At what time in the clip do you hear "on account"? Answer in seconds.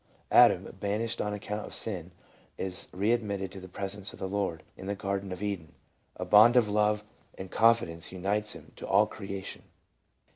1.21-1.63